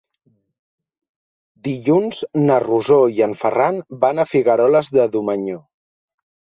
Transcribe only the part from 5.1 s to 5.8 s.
Domenyo.